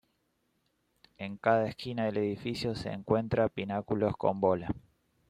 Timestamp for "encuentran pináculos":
2.91-4.17